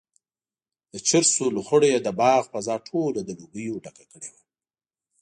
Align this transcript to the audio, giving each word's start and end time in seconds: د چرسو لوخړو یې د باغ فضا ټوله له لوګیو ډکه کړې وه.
د 0.91 0.93
چرسو 1.07 1.45
لوخړو 1.55 1.87
یې 1.93 1.99
د 2.03 2.09
باغ 2.19 2.41
فضا 2.53 2.75
ټوله 2.87 3.21
له 3.27 3.33
لوګیو 3.39 3.81
ډکه 3.83 4.05
کړې 4.11 4.29
وه. 4.33 4.41